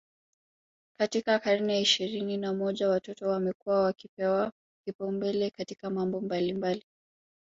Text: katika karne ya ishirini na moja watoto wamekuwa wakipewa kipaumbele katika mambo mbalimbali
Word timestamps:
katika 0.99 1.39
karne 1.39 1.73
ya 1.73 1.79
ishirini 1.79 2.37
na 2.37 2.53
moja 2.53 2.89
watoto 2.89 3.27
wamekuwa 3.27 3.81
wakipewa 3.83 4.51
kipaumbele 4.87 5.49
katika 5.49 5.89
mambo 5.89 6.21
mbalimbali 6.21 6.85